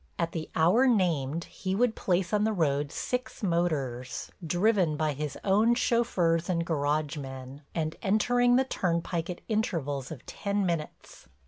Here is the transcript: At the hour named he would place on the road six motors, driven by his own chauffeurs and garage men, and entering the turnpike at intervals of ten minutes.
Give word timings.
At 0.17 0.31
the 0.31 0.49
hour 0.55 0.87
named 0.87 1.43
he 1.43 1.75
would 1.75 1.93
place 1.95 2.33
on 2.33 2.43
the 2.43 2.53
road 2.53 2.91
six 2.91 3.43
motors, 3.43 4.31
driven 4.43 4.97
by 4.97 5.13
his 5.13 5.37
own 5.43 5.75
chauffeurs 5.75 6.49
and 6.49 6.65
garage 6.65 7.17
men, 7.17 7.61
and 7.75 7.95
entering 8.01 8.55
the 8.55 8.65
turnpike 8.65 9.29
at 9.29 9.41
intervals 9.47 10.09
of 10.09 10.25
ten 10.25 10.65
minutes. 10.65 11.27